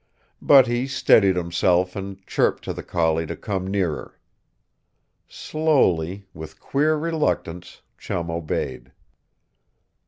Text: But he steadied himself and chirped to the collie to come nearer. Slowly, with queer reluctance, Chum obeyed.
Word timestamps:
But 0.41 0.65
he 0.65 0.87
steadied 0.87 1.35
himself 1.35 1.95
and 1.95 2.25
chirped 2.25 2.63
to 2.63 2.73
the 2.73 2.81
collie 2.81 3.27
to 3.27 3.35
come 3.35 3.67
nearer. 3.67 4.19
Slowly, 5.27 6.25
with 6.33 6.59
queer 6.59 6.95
reluctance, 6.97 7.83
Chum 7.99 8.31
obeyed. 8.31 8.93